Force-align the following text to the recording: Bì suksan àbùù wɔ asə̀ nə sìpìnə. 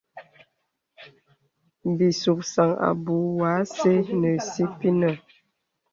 Bì 1.95 2.07
suksan 2.21 2.71
àbùù 2.89 3.17
wɔ 3.37 3.45
asə̀ 3.59 3.97
nə 4.21 4.29
sìpìnə. 4.49 5.09